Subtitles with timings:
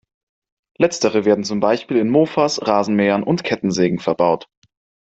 [0.79, 4.49] Letztere werden zum Beispiel in Mofas, Rasenmähern und Kettensägen verbaut.